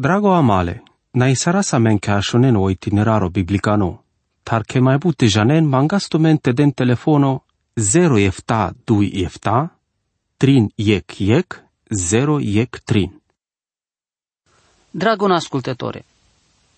[0.00, 4.04] Drago amale, na isara sa men ka shonen o itineraro biblicano,
[4.44, 7.42] tar ke mai bute janen mangasto mente den telefono
[7.74, 9.68] 0 efta 2 efta,
[10.38, 11.58] trin iec iec,
[11.90, 13.10] 0 iec trin.
[14.90, 16.04] Dragon ascultătore,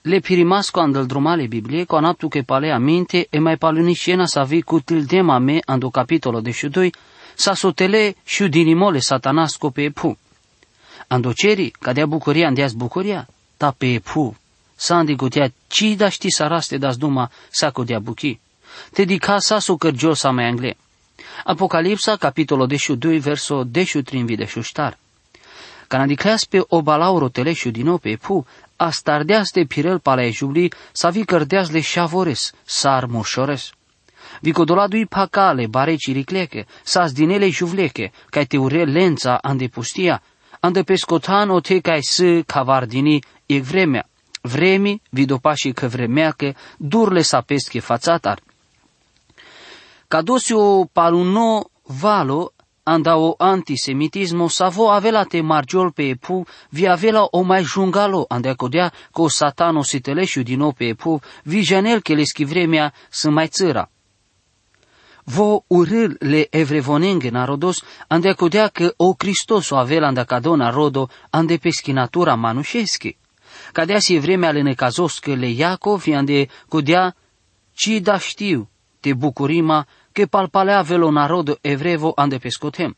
[0.02, 4.62] le pirimasco andel drumale Biblie, con aptu che pale aminte e mai paluniscena sa vi
[4.62, 6.92] cutil dema me ando capitolo de doi,
[7.34, 10.16] sa sotele și dinimole satanasco pe pu.
[11.12, 14.36] Ando ceri, cadea bucuria andeas bucuria, ta pe pu.
[14.76, 18.38] Sa andi gotea ci da ști sa raste das duma sa codea buchi.
[18.92, 20.76] Te di ca sa su cărgio sa mai angle.
[21.44, 24.98] Apocalipsa, capitolo 12, verso 13 vide șuștar.
[25.88, 31.70] Canadicleas pe obalauro teleșu din pe pu, a stardeas de pirel palejubli, sa vi cărdeas
[31.70, 33.72] le șavores, sar moșores.
[34.40, 39.68] Vi codoladui pacale, bare ciricleche, sas dinele juvleche, ca te ure lența ande
[40.60, 44.04] pustia, ande pescotan o te cai să cavardini e vremea.
[44.42, 48.40] Vremi, vi dopași că vremea că durle sa pesche fațatar.
[50.08, 57.42] Cadosio paluno valo anda o antisemitismo savo avela te margiol pe epu, vi avela o
[57.42, 62.24] mai jungalo ande codea co satano siteleșu din nou pe epu, vi janel che le
[62.24, 63.90] schivremea să mai țăra.
[65.34, 71.08] Vo urâl le evrevonenge narodos, ande codea că o Cristos o avela ande cadona rodo,
[71.30, 73.16] ande peschinatura manușeschi.
[73.72, 77.14] Cadea si vremea le necazos că le Iacov, ande codea,
[77.72, 78.68] ci da știu,
[79.00, 82.96] te bucurima, che palpalea velo narodo evrevo ande pescotem.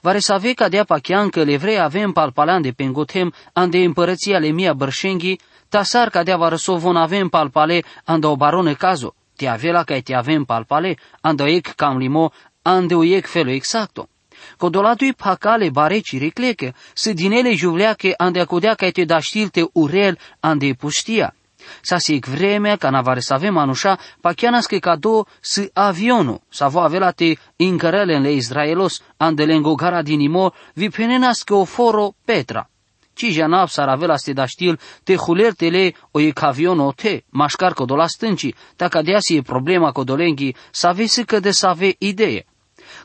[0.00, 4.38] Vare să ave ca dea pachean că le evrei avem palpalean de pengotem ande împărăția
[4.38, 9.48] le mia bărșenghi, tasar ca dea varăso von avem palpale ande o barone cazo, te
[9.48, 14.08] avela ca te avem palpale ande o ec cam limo ande o ec felo exacto.
[14.56, 20.74] Codolatui pacale bareci recleche, să dinele juvleache ande acodea ca te da știlte urel ande
[20.78, 21.34] pustia
[21.82, 26.64] sa si vremea ca navare să avem anușa, pa chianas că cado să avionul, să
[26.64, 31.64] avea avea te incărele în le Israelos, andelengo gara din imo, vi penenas că o
[31.64, 32.70] foro Petra.
[33.20, 36.32] Ci janap s-ar avea ste da știl, te hulertele o e
[36.66, 41.66] o te, mașcar codola stânci, dacă de e problema codolenghi, să aveți că de să
[41.66, 42.44] ave idee.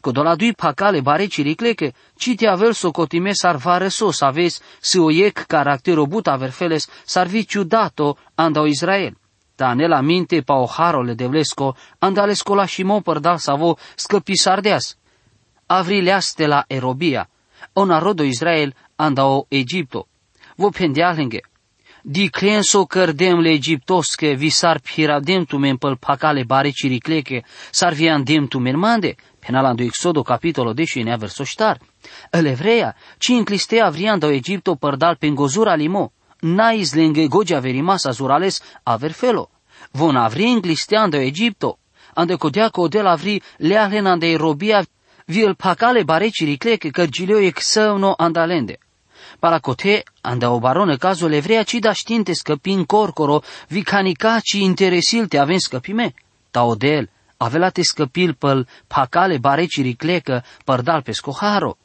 [0.01, 5.11] Codoladui pacale bare ciricleche, ci te avel socotime sar vare so, să aveți să o
[5.11, 9.17] iec caractero but averfeles, sar vi ciudato andau Israel.
[9.55, 14.35] Da la minte pa o harole de vlesco, andale scola și mo părdal savo scăpi
[14.37, 14.97] sardeas.
[15.65, 17.29] Avrileaste la Erobia,
[17.73, 20.07] o narodo Israel andao Egipto.
[20.55, 21.41] Vo pendealenge,
[22.07, 27.93] di crenso cărdem le egiptosche vi sar piradem tu men păl pacale bare ciricleche, sar
[27.93, 31.79] vi andem tu men mande, penalando Exodo capitolo 10 nea verso ștar.
[32.29, 39.11] El evreia, ci inclistea vriando Egipto părdal pengozura limo, nais lenge gogia verimasa zurales aver
[39.11, 39.49] felo.
[39.91, 41.79] Von avri inclisteando Egipto,
[42.13, 44.85] ande codea codel avri leahlen ande robia
[45.25, 48.77] vil pacale bare ciricleche cărgileo exăvno andalende.
[49.45, 55.37] Paracote, anda o barone cazul evrea ci da știnte scăpin corcoro, vicanica ci interesil te
[55.37, 56.13] avem scăpime.
[56.51, 61.77] Taodel, avela te scăpil păl pacale bareci riclecă părdal pe scoharo.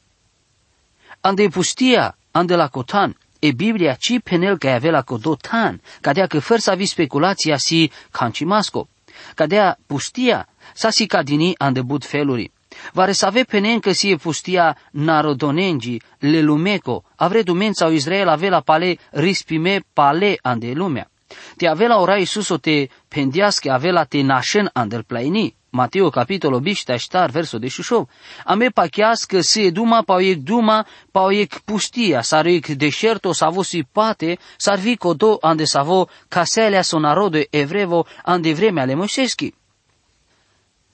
[1.19, 6.59] Ande pustia, ande la cotan, e Biblia ci penel că avea codotan, cadea că fără
[6.59, 8.87] să avi speculația si cancimasco,
[9.35, 12.51] cadea pustia, sa si cadini ande bud feluri.
[12.93, 18.27] Vare să ave penen că si e pustia narodonengi, le lumeco, avre dumența o Israel
[18.27, 21.11] avea la pale rispime pale ande lumea.
[21.57, 25.55] Te avela ora Iisus o te pendiască avela te nașen andel plaini.
[25.73, 28.09] Mateo capitolo biște aștar verso de șușov.
[28.45, 33.83] Ame pachească se duma pa oiec duma pa oiec pustia, sar oiec deșerto savo si
[33.91, 39.53] pate, sar vi codo ande savo caselea son narodo evrevo ande vremea le Moiseschi.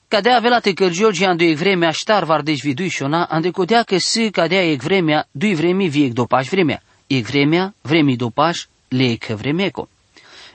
[0.09, 3.97] Cadea avela te cărgiolgi ande e vremea ștar var deci vidui șona, ande codea că
[3.97, 6.81] si cadea e vremea, dui vremi viec dopaș vremea.
[7.07, 9.90] E vremea, vremi dopaș, le e că vremeco.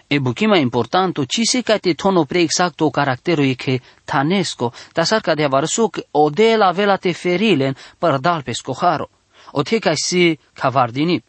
[0.06, 5.04] E buchima importanto ci se ca te tono pre exacto caractero e che tanesco, da
[5.04, 9.08] sarca de avarsuk o de la vela te ferilen per dal pe scoharo.
[9.50, 11.22] O te ca si cavardini.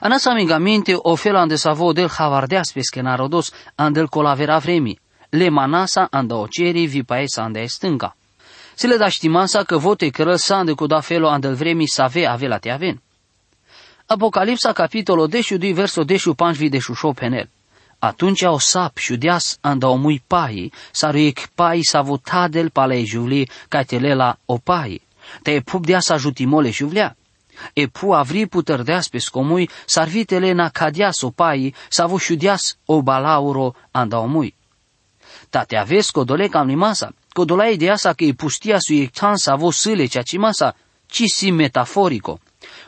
[0.00, 4.98] Anas amigamente o felo ande savo del havardeas pesche narodos andel colavera vremi.
[5.30, 8.16] Le manasa anda o ceri vi paesa ande stânga.
[8.74, 12.02] Se le da știmansa că vote cărăl sa ande cu da felo andel vremi să
[12.02, 13.02] ave avela te aven.
[14.06, 17.48] Apocalipsa capitolo 10 verso 10 panjvi de șușo penel.
[17.98, 24.38] Atunci o sap șudeas anda omui pai, saruic pai sa votadel pale juvli ca telela
[24.46, 25.02] o pai.
[25.42, 27.16] Te pup dea sa jutimole juvlea.
[27.72, 33.02] E pu avri puterdeas pe scomui, sarvitele na cadias o pai, sa vo șudias o
[33.02, 34.54] balauro anda omui.
[35.50, 39.70] Tate aveți codole cam masa, codola ideea sa că e pustia su ectan sa vo
[39.70, 40.74] sâle cea ci masa,
[41.06, 42.38] ci si metaforico.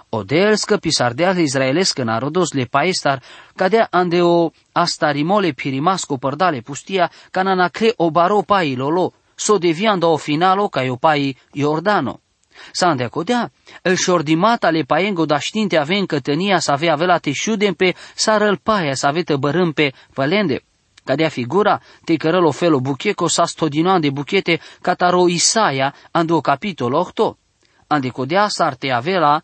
[0.09, 3.23] Odelscă pisardeale izraelescă narodos le paestar,
[3.55, 10.09] cadea ande o astarimole pirimasco părdale pustia, ca cre o baro pai lolo, so deviando
[10.09, 12.21] o finalo ca o pai Iordano.
[12.73, 13.51] Sa codea,
[13.83, 18.56] el șordimat ale paengo da știnte avem cătănia să avea avea te șudem pe sarăl
[18.56, 20.65] paia să avea bărâm pe pălende.
[21.05, 26.93] Cadea figura, te cărăl o felo bucheco sa stodinan de buchete cataro Isaia ando capitol
[26.93, 27.37] 8.
[27.87, 29.43] Ande codea sar te avea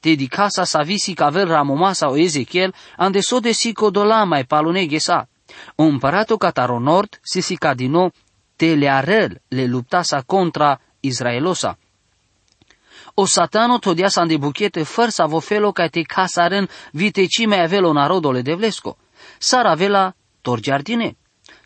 [0.00, 5.28] dedicasa sa visi cavel ramomasa o Ezechiel, ande so de si codola mai paluneghe sa.
[5.76, 8.12] Împăratul cataro nord, sisica din nou,
[8.56, 11.78] te le arel le luptasa contra Israelosa.
[13.14, 18.42] O satano todia sa de buchete făr sa vofelo ca te casaren vitecime avelo narodole
[18.42, 18.96] de vlesco.
[19.38, 19.66] Sar
[20.46, 21.16] avela tor giardine.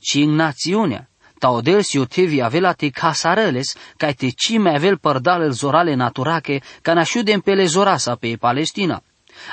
[0.00, 5.94] Ci în națiunea, Taodel si otevi avela te casareles, ca te cime avel părdalel zorale
[5.94, 9.03] naturache, ca nașudem pe le zorasa pe Palestina.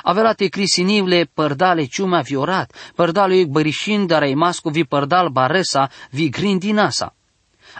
[0.02, 5.88] Avela te crisinivle părdale ciumea viorat, părdale ec bărișin, dar ai masco vi părdal baresa,
[6.10, 7.14] vi grindinasa.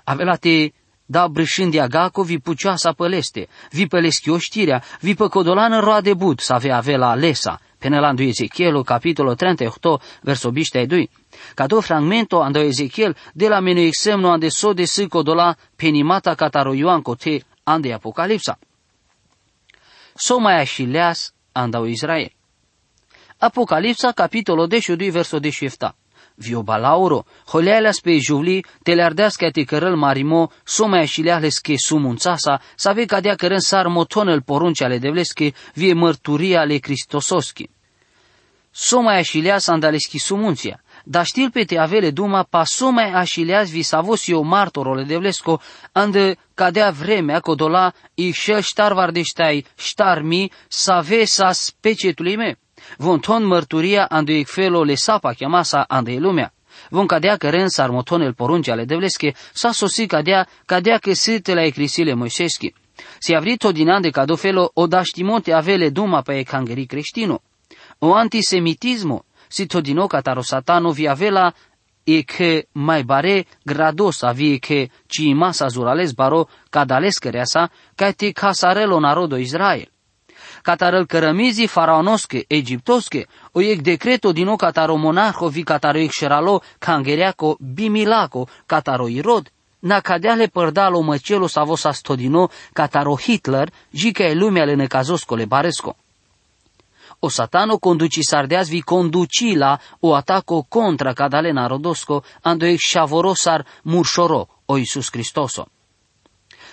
[0.05, 0.73] Avela te
[1.07, 6.77] da brâșândia gaco vi pucioasa păleste, vi păleschi oștirea, vi păcodolană roade bud, să avea
[6.77, 11.09] avela lesa, Penelandu Ezechielu, capitolo 38, verso 22.
[11.55, 16.75] Cado fragmento ando Ezechiel de la menu exemno ande so de sico dola penimata cataro
[16.75, 18.59] Ioan cote ande Apocalipsa.
[20.17, 22.33] So mai așileas andau Israel.
[23.39, 26.08] Apocalipsa, capitolo 12, verso 17
[26.39, 33.05] viobalauro, holealas pe juvli, telardească te cărăl marimo, somea și leahles che sumunțasa, să ave
[33.05, 37.71] cadea cărân sar motonel porunci ale devlesche, vie mărturia ale Cristososchi.
[38.71, 43.83] Somea și lea sandaleschi sumunția, dar știl pe te avele duma, pa somea așileaz vi
[43.83, 45.61] savos eu martorole devlesco,
[45.93, 52.55] ande cadea vremea codola, i șel ștar vardeștai, ștar mi, să ave sa specietului meu.
[52.97, 56.53] Von ton mărturia ando felo le sapa chiamasa ande lumea.
[56.91, 61.55] Von cadea că ren sarmoton el porunci ale devlesche, sa sosi cadea, cadea că site
[61.55, 62.75] la ecrisile moiseschi.
[63.19, 67.43] Si avrito dinande cado felo o daștimote avele duma pe ecangeri creștino.
[67.99, 71.55] O antisemitismo, si todino cataro satano vi avela
[72.05, 78.33] e che mai bare grados avie che ci masa zurales baro cadales sa, ca te
[78.33, 79.89] casarelo narodo Israel
[80.63, 86.63] catarăl cărămizi faraonosche, egiptosche, o ec decreto din o cataro monarho vi cataro ec șeralo,
[86.79, 94.35] cangereaco, bimilaco, cataro irod, na cadeale părdalo măcelo savo sa stodino, cataro Hitler, jica e
[94.35, 95.97] lumea le necazoscole baresco.
[97.21, 103.67] O satano conduci sardeas vi conduci la o ataco contra cadale narodosco, ando ec șavorosar
[103.83, 105.69] murșoro, o Iisus Cristoso.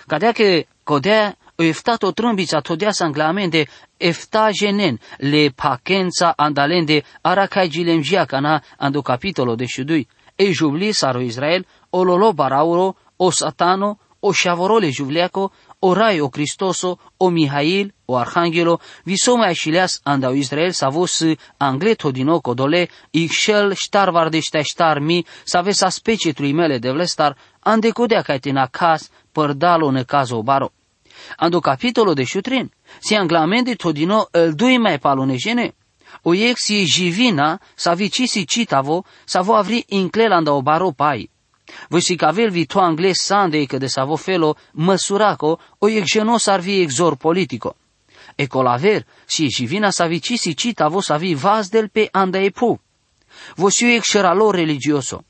[0.06, 3.66] Cadea că codea o eftato trâmbița todea sanglamende
[3.96, 10.08] efta jenen le pacența andalende aracai gilem cana ando capitolo de șudui.
[10.34, 16.28] E jubli saro Israel, o lolo barauro, o satano, o șavorole juvleaco, o rai o
[16.28, 21.24] Cristoso, o Mihail, o Arhangelo, visome așileas andau Israel sa vos
[21.56, 27.36] angleto din oco dole, ixel ștar vardește ștar mi, sa vesa specietului mele de vlestar,
[27.60, 30.72] andecodea ca tina cas, părdalo ne cazo baro.
[31.36, 35.74] Ando capitolo de șutrin, si anglamende todino el dui mai palonejene,
[36.22, 41.28] o ex si jivina sa vicisi citavo sa vo avri inclelanda o baro pai.
[41.88, 46.06] Voi si cavel vi to angles sande că de sa vo felo măsuraco o ex
[46.12, 47.76] genos ar vi exor politico.
[48.34, 52.78] E colaver, si jivina sa vicisi citavo sa vi vas del pe anda e pu.
[53.56, 55.24] Vosiu ex lor religioso.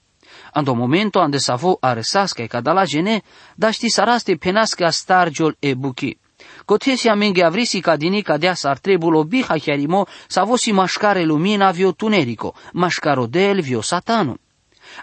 [0.57, 3.23] Ando momento ande savo aresasca ca la gene,
[3.57, 6.19] da ști saraste penasca stargiol e buchi.
[6.65, 12.55] Cotesia menge avrisi ca dinica dea ar trebulo biha chiarimo savosi mașcare lumina vio tunerico,
[12.73, 14.39] mașcaro del vio satano.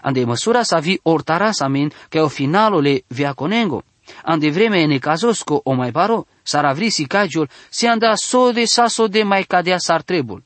[0.02, 3.82] Ande măsura sa vi ortaras min că o finalole via conengo.
[4.24, 9.06] Ande vreme e necazosco o mai paro, sar avrisi cagiol, si anda so de saso
[9.06, 10.42] de mai cadea sar trebul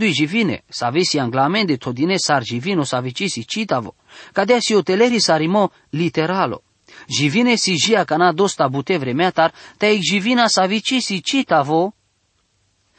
[0.00, 3.92] i živine, savesi anglamende todine sar živino savicisi citavo,
[4.32, 6.60] cadea si oteleri sarimo literalo.
[7.08, 11.92] Živine si žia cana dosta bute vremeatar, ta ec živina savicisi citavo,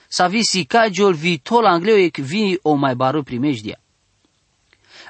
[0.09, 3.75] savisi cagiol vi tol angleo ec vi o mai baru primejdia.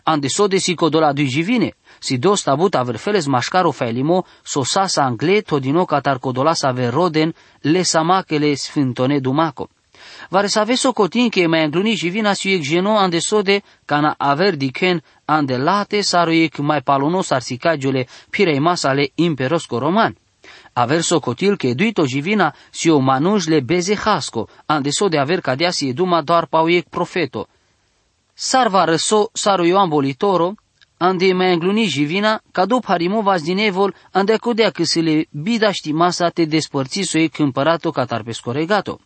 [0.07, 4.63] ande so de si codola du živine, si dosta but aver feles maškaro failimo, so
[4.63, 9.67] sasa angle todino katar codola sa ver roden le samakele sfintone dumako.
[10.29, 14.15] Vare sa aveso cotin che mai angluni živina si ek geno ande so de cana
[14.17, 20.15] aver diken ande late saro ek mai palono sarsicagiole pirei masale imperosco roman.
[20.73, 25.41] Aver socotil că duito jivina si o manuj le beze hasco, ande so de aver
[25.41, 27.47] cadea si eduma doar pau ek profeto,
[28.39, 30.55] Sarva răso saru Ioan Bolitoro,
[30.97, 35.69] ande mai îngluni jivina, ca după harimovas din evol, ande codea că se le bida
[35.93, 38.99] masa te despărți so ei câmpărato ca tarpesco regato.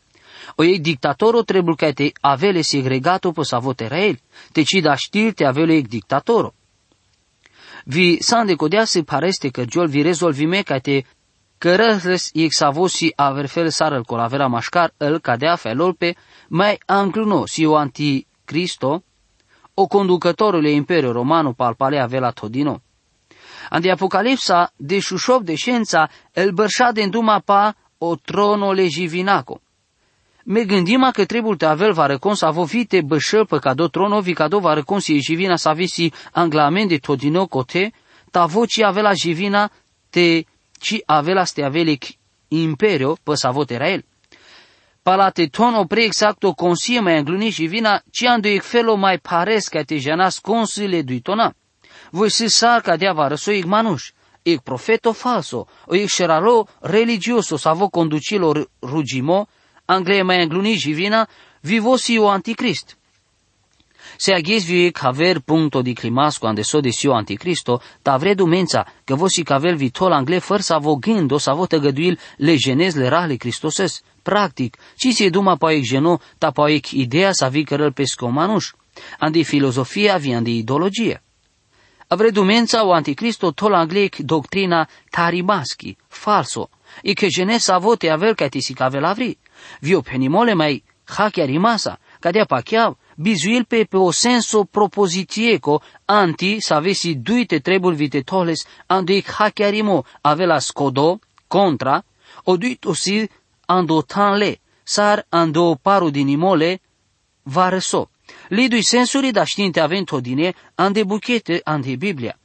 [0.55, 4.19] O ei dictatoro trebuie ca te avele segregato pe savot Israel,
[4.51, 6.53] te ci da știr te avele ei dictatoro.
[7.85, 11.03] Vi sande codea se pareste că giol vi rezolvime ca te
[11.57, 16.15] cărăres ex savosi aver fel sarăl colavera mașcar îl cadea felol pe
[16.47, 19.03] mai ancluno si o anti Cristo,
[19.73, 22.81] o conducătorule Imperiul Romano palpalea vela todino.
[23.69, 29.61] Andi Apocalipsa, de șușop de știința, el bărșa de înduma pa o tronole jivinaco.
[30.43, 34.59] Me gândim că trebuie te avel va răcon să avovite bășăl pe cado tronovi cado
[34.59, 37.93] va răcon si jivina să avisi anglamen de todino cote,
[38.31, 39.71] ta voci avela jivina
[40.09, 40.43] te
[40.79, 42.03] ci avela ste avelic
[42.47, 44.03] imperio pe savot era el
[45.03, 49.67] palate tono pre exacto consie mai angluni și vina, ci ando ec felo mai pares
[49.67, 51.53] ca te janas consile duitona.
[52.11, 54.11] Voi si sar ca dea vară so ec manuș,
[54.43, 59.47] ec profeto falso, o ec șeralo religioso vo conducilo rugimo,
[59.91, 61.27] angle mai angluni și vina,
[61.61, 62.97] vivosi o anticrist.
[64.17, 69.15] Se vi caver punto di climasco ande so de sio anticristo, ta vredu mența că
[69.15, 73.35] vosi cavel vitol angle făr sa vo gândo sa vo tăgăduil le genez le rale
[73.35, 74.01] Cristoses.
[74.21, 78.73] Practic, ci si duma poaic geno, ta poaic ideea sa vi cărăl pesco manuș.
[79.19, 81.21] Andi filozofia vi andi ideologie.
[82.07, 86.69] Avredu mența o anticristo tol anglec doctrina tarimaschi, falso,
[87.01, 89.37] e che genesa vote aver ca ti si cavel avri.
[89.79, 96.73] Vio penimole mai hakia rimasa, cadea pachiav, bizuil pe pe o senso propositieco anti să
[96.73, 102.03] avesi duite trebul vitetoles ando hachiarimo avela scodo contra
[102.43, 103.29] o duito si
[103.65, 106.79] ando tanle sar ando paru dinimole
[107.43, 108.09] vareso.
[108.47, 112.37] Lidui sensuri da știinte avento dine ande buchete ande Biblia.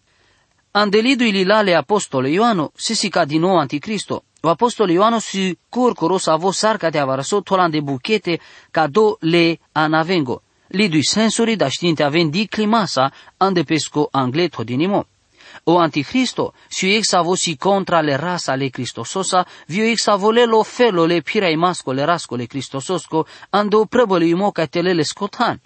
[0.70, 4.24] Ande lidui lilale apostole Ioano sisica din nou anticristo.
[4.46, 8.38] O apostole Ioano si curcoro sa vo sarca de avaraso tolande buchete
[8.70, 15.06] ca do le anavengo lidui sensori da știinte avem di climasa ande pesco angle todinimo.
[15.64, 21.22] O anticristo, si ex avosi contra le rasa le Cristososa, vio ex avolelo felo le
[21.22, 25.60] pirai masco le rasco le Cristososco, ande o prăbăle imo ca telele scotan.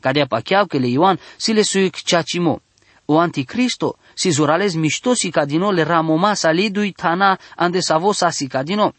[0.00, 2.60] Cadea pacheau că le Ioan si le suic ceacimo.
[3.08, 8.62] O anticristo, si zurales miștosi ca dino le ramomasa lidui tana ande savosa si ca
[8.62, 8.92] dino.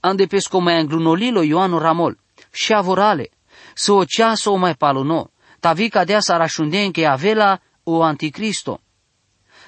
[0.00, 2.18] Ande pesco mai anglunolilo Ioanu Ramol.
[2.52, 3.30] Și avorale,
[3.74, 8.80] să o ceasă o mai paluno, tavica dea sarașunden că avela o anticristo.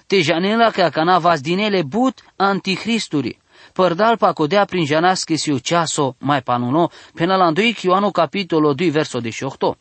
[0.07, 3.39] Te janela că cana vas dinele but anticristuri.
[3.73, 8.11] Părdal pa codea prin janas că si o ceasă mai paluno, până la 2 Ioanu
[8.11, 9.79] capitolul 2 verso 18.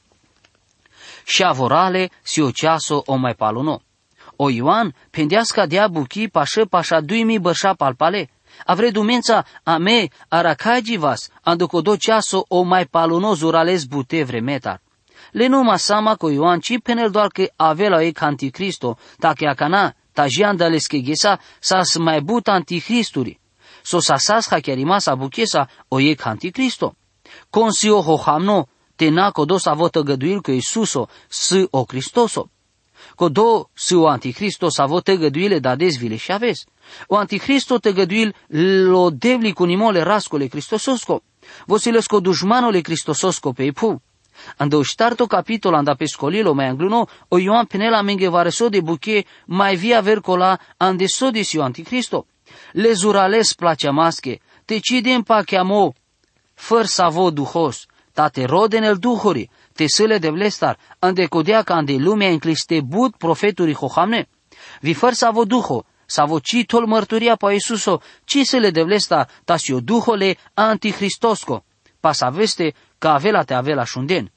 [1.25, 3.82] Și avorale si o ceasă o mai paluno.
[4.36, 8.30] O Ioan, pendeasca dea buchi pașă pașa duimi bărșa palpale,
[8.66, 11.30] Avre dumența a me aracagivas,
[11.84, 14.82] do ceaso o mai palono zurales bute vremetar.
[15.32, 19.96] Le numa sama co Ioan ci penel doar că avela e anticristo, ta că acana,
[20.13, 20.70] ta jianda
[21.02, 23.40] gesa, sa mai but anticristuri.
[23.84, 26.96] So sa sas ha chiarima buchesa o e anticristo.
[27.50, 32.52] Consio ho hamno, te na dos avota găduil că Iisuso, s o Cristoso.
[33.15, 36.65] Codo s o anticristo sa votă găduile da desvile și aveți.
[37.08, 38.36] O anticristo tăgăduil
[38.88, 41.22] lo devli cu nimole rascole cristososco.
[41.65, 44.01] Vosilesco dușmanole cristososco pe ipu.
[44.58, 49.75] Ando ștarto capitol anda pescolilo mai angluno, o Ioan penela menge vareso de buche mai
[49.75, 52.25] via vercola ande sodis io anticristo.
[52.72, 55.93] Le zurales place masche, te cidem pa chiamo,
[56.53, 61.94] făr savo duhos, tate roden el duhori, te sile de vlestar, ande codea ca ande
[61.94, 64.27] lumea încliste bud profeturi hohamne.
[64.82, 69.80] Vi făr savo duho, Savo ci tol mărturia pa Isuso, ci se le devlesta tasio
[69.80, 71.63] duhole antichristosko,
[72.00, 74.32] pa sa veste ca avela te avela șunden.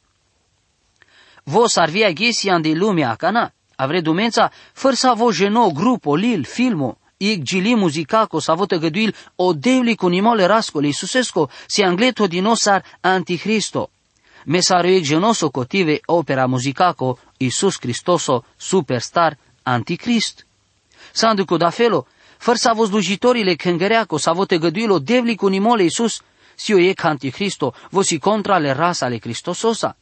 [1.45, 6.45] Vos ar via ghesian de lumea cana, avre dumența, făr sa vo geno grupo, lil,
[6.45, 12.26] filmo, ig gili muzicaco sa vo tăgăduil o devli cu nimole rascoli Isusesco, si angleto
[12.26, 13.90] dinosar antichristo.
[14.47, 20.47] Mesaro ig genoso cotive opera muzicaco Isus Hristoso, superstar, anticrist.
[21.12, 22.07] Sandu da felo,
[22.38, 26.23] făr sa vos slujitorile căngăreaco, sa vote găduilo devli cu nimole Isus,
[26.55, 29.97] si o e ca anticristo, vosi contra le rasa ale Cristososa.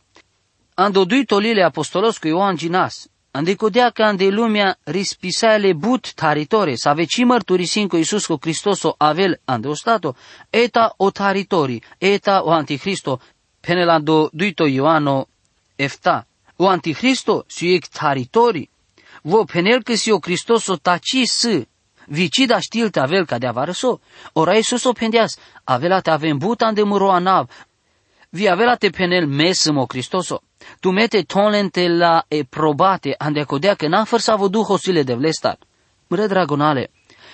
[0.75, 6.75] Ando dui tolile apostolos cu Ioan Ginas, ande codea ca ande lumea rispisale but taritore,
[6.77, 10.17] sa veci mărturisin cu Isus cu Cristoso avel ande stato,
[10.51, 13.21] eta o taritori, eta o anticristo,
[13.64, 15.26] penelando duito Ioano
[15.76, 16.26] efta.
[16.56, 18.68] O anticristo si ec taritori,
[19.23, 21.66] vo penel că si o Cristoso taci s,
[22.06, 24.00] vicida știl te avel ca de avarăso,
[24.33, 27.49] ora Isus o pendeas, avela te avem butan de muro nav,
[28.30, 30.42] vi avela te penel mesimo Cristoso,
[30.80, 35.59] tu mete tonlente la e probate ande codea că n-a fărsa vo duhosile de vlestar.
[36.06, 36.90] Mre dragonale,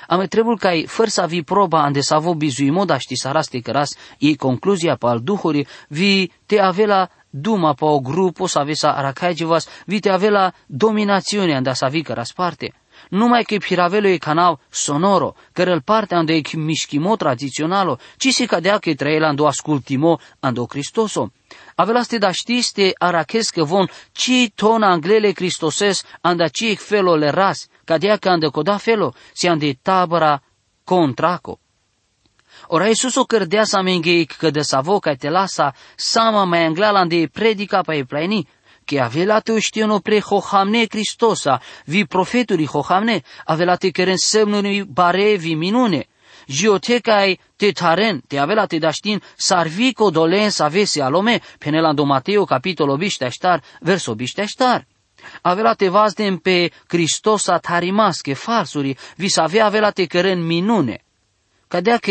[0.07, 3.90] ame trebul ca făr să vi proba ande să vo bizui moda ști saraste căras,
[4.19, 8.87] e concluzia pe al duhuri, vi te avela duma pa o grupo să avea să
[8.87, 12.75] aracajivas, vi te avela dominațiune ande să vi căras parte
[13.11, 18.47] numai că piravelo e canal sonoro, care îl parte ando e mișchimo tradiționalo, ci si
[18.47, 21.33] cadea că trăiela ando ascultimo ando Cristoso.
[21.75, 27.69] Avelaste da știste araches că von ci ton anglele Cristoses anda ci felo le ras,
[27.85, 30.43] cadea că ando coda felo, si ande tabăra
[30.85, 31.59] contraco.
[32.67, 36.99] Ora Iisus o cărdea să amengeic că de savo ca te lasa sama mai angleala
[36.99, 38.49] ande predica pa e pleni,
[38.90, 46.09] che avelate știano pre hohamne Cristosa, vi profeturi hohamne, avelate keren semnuri bare vi minune.
[46.49, 52.97] Giotecai te taren, te avelate da știn, sarvico dolen să avese alome, penelando Mateo capitolo
[52.97, 54.87] bișteștar, verso bișteștar.
[55.42, 61.04] Avelate vazdem pe Cristosa tarimasche, falsuri, vi să avea avelate keren minune.
[61.68, 62.11] Cadea că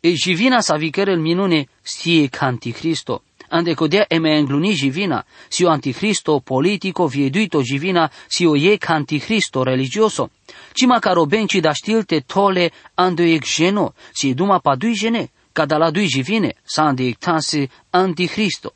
[0.00, 3.29] e jivina să vi keren minune, sie canticristo ande
[3.74, 9.64] codea e me engluni jivina, si o anticristo politico vieduito jivina, si o e anticristo
[9.64, 10.30] religioso.
[10.72, 15.78] Cima caro benci da stilte tole ando ec geno, si duma pa dui gene, cada
[15.78, 18.74] la dui jivine, sa ande ec tansi anticristo.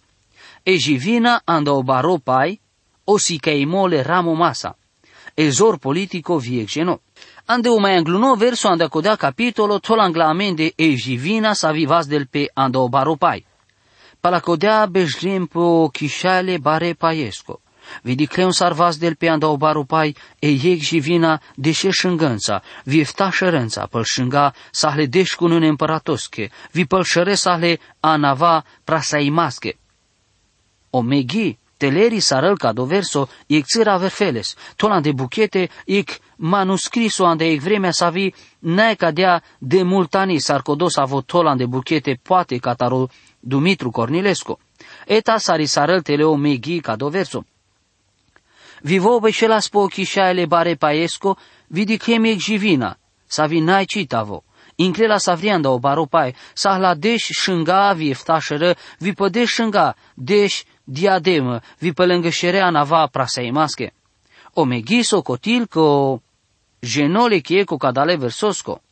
[0.63, 2.59] E jivina ando baro pai,
[3.05, 4.77] o si ca mole ramo masa.
[5.37, 7.01] E zor politico vie geno.
[7.47, 12.07] Ande o mai angluno verso ande codea capitolo tol angla amende e jivina sa vivas
[12.07, 13.45] del pe ando baro pai
[14.25, 14.89] palacodea
[15.53, 17.61] po chișale bare paiesco.
[18.03, 23.31] Vidi creun sarvas del pe andau baru pai, e ieg și vina deșe șângânța, viefta
[23.31, 29.77] șărânța, păl șânga sahle deș cu nune împăratosche, vi păl șăre sahle anava prasaimasche.
[30.91, 37.51] O meghi, teleri sarăl ca doverso, iec țira verfeles, tolan de buchete, iec manuscriso ande
[37.51, 43.09] iec vremea sa vi, nae cadea de multani sarcodos avot tolan de buchete, poate cataro
[43.47, 44.59] Dumitru Cornilescu.
[45.07, 47.45] Eta sarisarăl teleo meghi ca doverso.
[48.81, 54.45] Vivo la spo chișaele bare paesco, vidi chemiec jivina, sa vinai citavo.
[54.77, 61.61] Inclela savrianda o baropai, sa la deș șânga vi eftașără, vi pădeș șânga, deș diademă,
[61.79, 63.93] vi pălângă șerea nava prasaimasche.
[64.53, 66.21] O meghiso cotil co
[66.81, 68.84] genole chieco cadale versosco.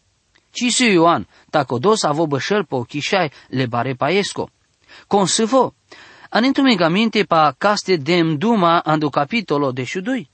[0.52, 4.48] Cisu Ioan, tako dos avo bășăl po chișai le bare paesco.
[5.06, 5.74] Consăvo,
[6.90, 10.30] minte pa caste dem duma ando capitolo de șudui.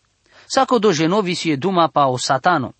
[0.46, 2.74] Saco do genovi duma pa o satano.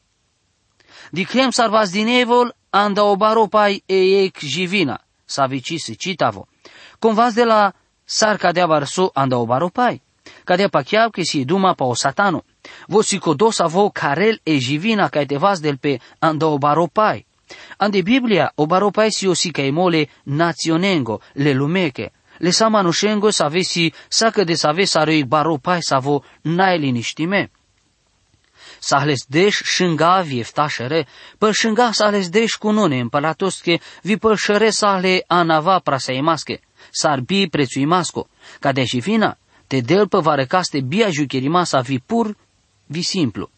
[1.11, 6.49] Dicrem sarvas din evol anda o baropai e ec jivina, sa vicisi citavo.
[6.99, 7.73] Convas de la
[8.05, 10.03] sarca de avarso anda o baropai.
[10.45, 12.45] Cadea pa chiar că si duma pa o satano.
[12.87, 17.27] Vosi codos avo carel e jivina ca te vas del pe anda o baropai.
[17.77, 24.45] Ande Biblia o baropaisio si ca mole nazionengo, le lumeke, le samanușengo să avesi sacă
[24.45, 27.51] de să avesi aroi baropai să avo nai liniștime.
[28.79, 31.07] Să ales deș șânga vieftașere,
[31.39, 36.61] păl șânga să ales deș cu nune împălatosche, vi păl șere să ale anava prasaimasche,
[36.91, 38.29] să arbi prețuimasco,
[38.61, 42.37] ca de și fina, te del pe varăcaste bia jucherima să vi pur,
[42.87, 43.51] vi simplu.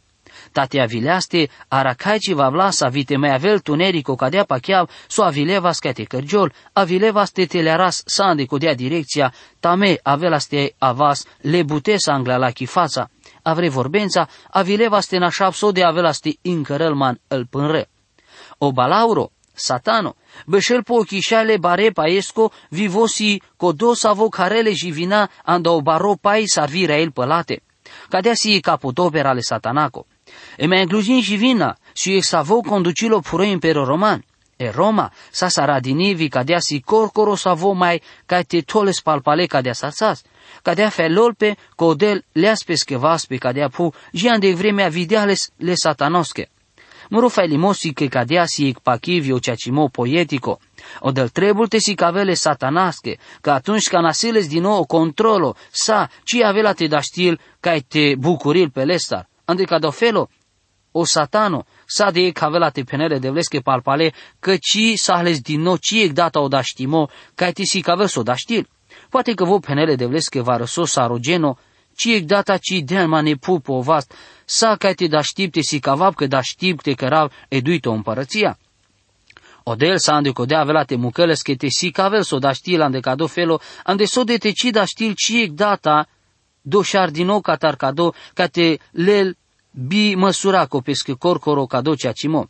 [0.53, 6.53] Tatea vileaste, aracaici va vlasa vite mai avel tunerico cadea pacheav, so avileva scate cărgiol,
[6.73, 13.11] avileva ste telearas sande codea direcția, tame avelaste avas, le butesa angla la chifața,
[13.43, 17.89] avre vorbența, avileva ste nașap so de avelaste incărălman îl pânre.
[18.59, 25.81] O balauro, satano, bășel po ochișale bare paesco, vivosi codos avo carele jivina anda o
[25.81, 27.63] baro pai sarvira el pălate.
[28.09, 30.07] Cadea si capodopera ale satanaco.
[30.57, 34.25] E mai inclusin și vina, și exavo conducilo puro impero roman.
[34.57, 39.47] E Roma, sa saradini vi cadea si corcoro sa vo mai ca te toles palpale
[39.47, 40.23] cadea sa sas.
[40.63, 46.49] Cadea felolpe codel leaspes che vaspe cadea pu, jian de vremea videales le satanosche.
[47.09, 50.61] Muro fai limosi che cadea si ec pachivio ceacimo poetico.
[51.01, 56.43] O del trebulte si cavele satanasche, că atunci ca nasiles din nou controlo, sa, ci
[56.43, 59.27] avela te da stil, ca te bucuril pe lestar.
[59.45, 60.29] Ande ca do felo,
[60.93, 65.61] o satano, sa de e cavela te penele de vlesche palpale, că ci sahles din
[65.61, 68.69] nou ci ec data o da știmo, ca te si cavel so da știl.
[69.09, 71.59] Poate că vo penele de vlesche va răso sarogeno,
[71.97, 74.13] ci ec data ci den mane pu po vast,
[74.45, 78.59] sa ca te da știpte si cavap că da știpte cărav eduito împărăția.
[79.63, 83.01] Odel sa ande codea avela te mucăles că te si cavel so da știl ande
[83.01, 86.09] cado felo, ande so de te ci da știl ci ec data,
[86.63, 89.37] do șar din nou catar cado, ca te lel
[89.71, 92.49] bi măsura copesc corcoro cado cea cimo.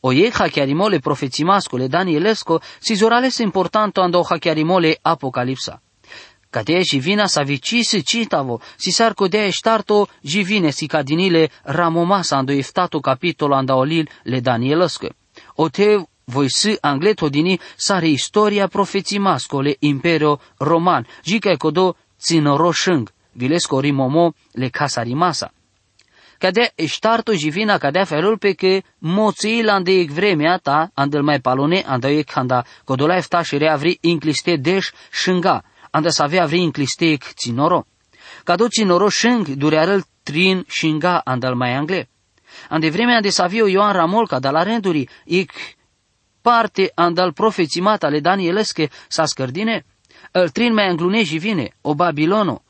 [0.00, 5.82] O ei hacchiarimole profețimascole Danielesco si zorales importanto ando hacchiarimole apocalipsa.
[6.50, 13.00] Cadea vina sa vicisi citavo, si sar codea ștarto jivine si cadinile ramomasa ando eftato
[13.00, 15.08] capitolo anda olil le Danielesco.
[15.54, 22.70] O te voi si angleto dini sare istoria profețimascole imperio roman, jica e codo ținoro
[22.70, 25.50] shâng, vilesco rimomo le casa rimasa
[26.44, 31.82] cadea ștarto jivina cadea felul pe că moții ande ec vremea ta, andel mai palone,
[31.86, 36.60] anda ec handa codola efta și rea vri incliste deș shânga, anda să avea vri
[36.60, 37.86] incliste ec ținoro.
[38.44, 42.08] Cado ținoro shâng durearăl trin shânga andel mai angle.
[42.68, 45.50] Ande vremea de savio Ioan Ramolca, de la rânduri, ec
[46.42, 49.84] parte andal profețimata le Danielesche sa scărdine,
[50.32, 52.62] îl trin mai anglune vine, o Babilono,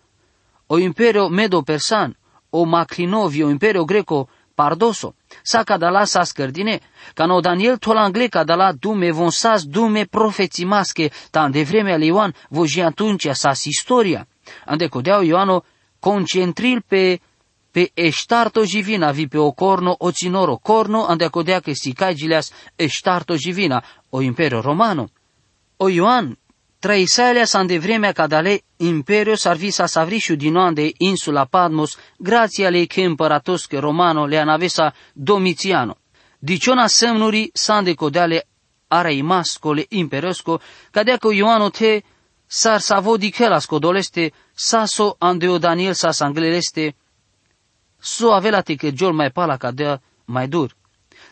[0.67, 2.17] o imperio medo-persan,
[2.57, 6.81] o Maclinovio, Imperio Greco, Pardoso, sa cadala sa scărdine,
[7.15, 11.97] ca no Daniel tol angle cadala dume von sas dume profeții masche, ta în vremea
[11.97, 14.27] lui Ioan voji atunci sas istoria.
[14.65, 15.65] Ande codeau Ioano
[15.99, 17.21] concentril pe
[17.71, 22.51] pe eștarto jivina, vi pe o corno o ținoro corno, ande codea că si cagileas
[22.77, 25.09] eștarto jivina, o imperio romano.
[25.77, 26.39] O Ioan
[26.85, 33.05] Traisalia sa de vremea cadale imperios sa savrisciu din de insula Padmos, grație ale che
[33.05, 35.97] împăratosche romano le anavesa Domitiano.
[36.39, 38.47] Diciona semnuri sa de codeale
[38.89, 42.03] arei mascole imperiosco, cadea că Ioano te
[42.47, 46.95] sar savo di chelasco doleste, saso andeo Daniel sa sangleleste,
[47.99, 50.77] so avela te che giol mai pala cadea mai dur.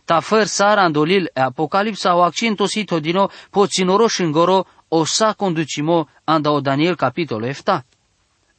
[0.04, 6.08] Ta făr sara andolil e apocalipsa o accento sito dino poținoro shingoro o sa conducimo
[6.24, 7.84] anda o Daniel capitolo efta.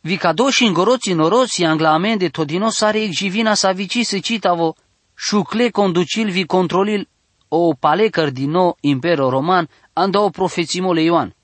[0.02, 4.76] Vi cado și îngoroți noroți anglamende todino sare exivina sa vici se citavo,
[5.16, 7.08] șucle conducil vi controlil
[7.48, 11.36] o palecăr din nou impero roman anda o profețimo le Ioan.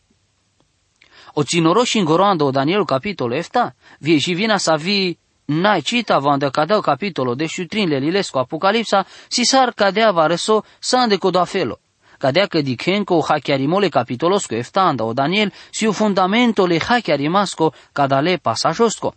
[1.34, 6.50] O ținoro și îngoroando o Daniel capitolo efta, vi exivina sa vi Nai cita vanda
[6.50, 11.80] cadeu capitolo de șutrin le lilesco apocalipsa, si sar cadea va reso sa ande felo
[12.20, 19.14] cadea că dicenco hacchiarimole capitolosco eftanda o Daniel si u fundamento le hacchiarimasco cadale pasajosco.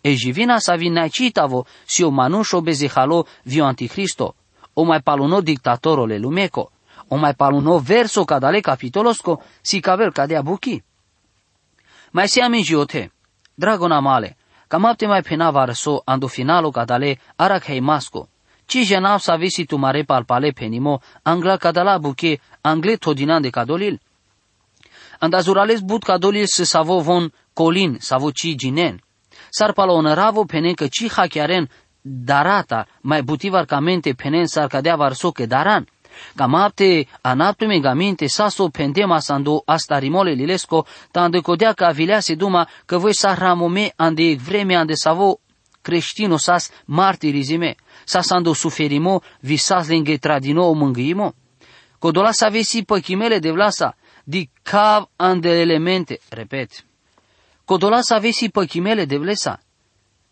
[0.00, 4.34] E jivina sa vinacitavo si o manusho bezehalo vio anticristo,
[4.74, 6.70] o mai paluno dictatoro le lumeco,
[7.08, 10.82] o mai paluno verso cadale capitolosco si cavel cadea buchi.
[12.10, 13.12] Mai se amingiote,
[13.54, 14.36] dragona male,
[14.68, 17.80] camapte mai penava răso ando finalo cadale arakhei
[18.72, 23.50] masco, ci janav sa visi tu mare palpale penimo, angla kadala buke, angle todinan de
[23.50, 23.98] kadolil.
[25.20, 29.00] Andazurales but kadolil se savo von colin, savo ci ginen.
[29.50, 31.68] Sar palo onoravo penen că ci hachiaren
[32.02, 35.86] darata, mai butivar camente penen sar cadea varso che daran.
[36.36, 42.98] Camapte anaptume gaminte saso pendema sando asta rimole lilesco, tande codea ca vilease duma că
[42.98, 45.40] voi sa ramome ande vreme ande savo
[45.82, 51.34] creștino sas martirizime sasando suferimo, visas lenghe tradino mângâimo?
[51.98, 56.84] Codola sa vesi păchimele de vlasa, di cav ande elemente, repet.
[57.64, 59.60] Codola sa vesi păchimele de vlasa,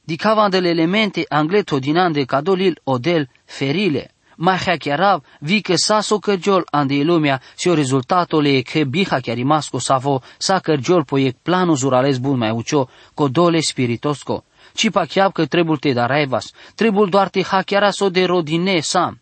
[0.02, 6.64] di cav ande elemente angleto dinande cadolil odel ferile, ma chiarav vi che saso cărgiol
[6.70, 12.38] ande lumea si o rezultatole che biha chiarimasco savo sa cărgiol poiec planu zurales bun
[12.38, 17.90] mai ucio, codole spiritosco, ci pa chiab că trebul te darevas, trebul doar te hachiara
[17.98, 19.20] o de rodine sam.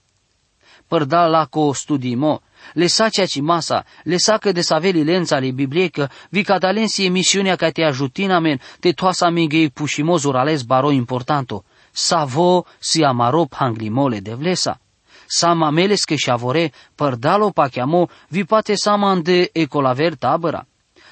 [0.87, 2.41] Părda la co studimo,
[2.73, 7.71] lesa ceea ci masa, lesa că de saveli lența li bibliecă, vi catalensi emisiunea ca
[7.71, 14.35] te ajutina men, te toasa mingei pușimozur ales baro importanto, savo si amaro panglimole de
[14.35, 14.81] vlesa.
[15.29, 20.67] sama meles che shavore pardalo pachiamo vi pate sama de ecolaver tabăra.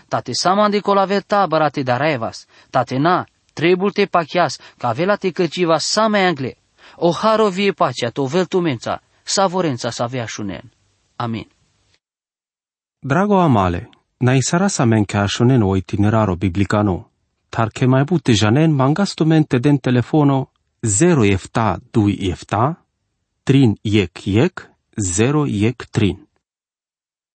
[0.09, 3.27] Tate sama de ecolaver tabăra te darevas, tate na,
[3.59, 6.57] trebul te pachias, ca vela te căciva sama angle.
[6.97, 10.73] O haro vie pacea to veltumența, savorența sa avea șunen.
[11.17, 11.49] Amin.
[12.99, 17.11] Drago amale, na isara sa men ca șunen o itineraro biblicano,
[17.49, 22.85] tar che mai bute janen mangastumente den telefono 0 efta 2 efta,
[23.43, 26.26] trin yek yek, 0 yek trin.